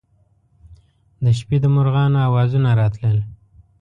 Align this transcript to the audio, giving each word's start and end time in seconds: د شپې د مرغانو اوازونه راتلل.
د 1.23 1.25
شپې 1.39 1.57
د 1.61 1.65
مرغانو 1.75 2.19
اوازونه 2.27 2.69
راتلل. 2.79 3.17